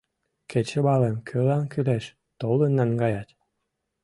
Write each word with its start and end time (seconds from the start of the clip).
Кечывалым 0.51 1.15
кӧлан 1.27 1.63
кӱлеш— 1.71 2.05
толын 2.39 2.71
наҥгаят. 2.79 3.29